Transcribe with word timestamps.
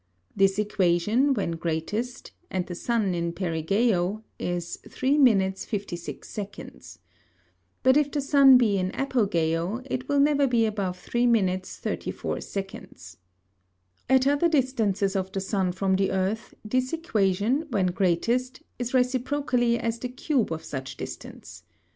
This 0.35 0.57
Equation, 0.57 1.35
when 1.35 1.51
greatest, 1.51 2.31
and 2.49 2.65
the 2.65 2.73
Sun 2.73 3.13
in 3.13 3.33
Perigæo, 3.33 4.23
is 4.39 4.79
3 4.89 5.19
Minutes, 5.19 5.63
56 5.65 6.27
Seconds. 6.27 6.97
But 7.83 7.95
if 7.97 8.09
the 8.11 8.19
Sun 8.19 8.57
be 8.57 8.79
in 8.79 8.89
Apogæo, 8.93 9.85
it 9.87 10.09
will 10.09 10.19
never 10.19 10.47
be 10.47 10.65
above 10.65 10.97
3 10.97 11.27
Minutes, 11.27 11.77
34 11.77 12.41
Seconds. 12.41 13.17
At 14.09 14.25
other 14.25 14.49
Distances 14.49 15.15
of 15.15 15.31
the 15.31 15.39
Sun 15.39 15.73
from 15.73 15.95
the 15.97 16.09
Earth, 16.09 16.55
this 16.65 16.93
Equation, 16.93 17.67
when 17.69 17.85
greatest, 17.85 18.63
is 18.79 18.95
reciprocally 18.95 19.77
as 19.77 19.99
the 19.99 20.09
Cube 20.09 20.51
of 20.51 20.63
such 20.63 20.97
Distance. 20.97 21.61